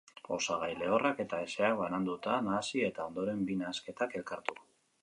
[0.35, 4.61] Osagai lehorrak eta hezeak bananduta nahasi, eta ondoren bi nahasketak elkartu.